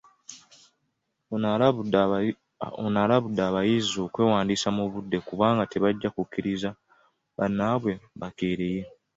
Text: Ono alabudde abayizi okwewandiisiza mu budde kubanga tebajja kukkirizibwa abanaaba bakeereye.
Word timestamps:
Ono 2.83 2.97
alabudde 3.03 3.41
abayizi 3.49 3.95
okwewandiisiza 4.05 4.69
mu 4.77 4.83
budde 4.93 5.17
kubanga 5.27 5.63
tebajja 5.71 6.09
kukkirizibwa 6.15 6.71
abanaaba 7.35 7.91
bakeereye. 8.19 8.81